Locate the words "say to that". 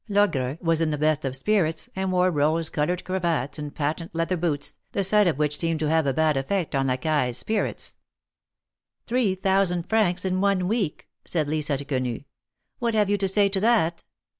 13.27-14.03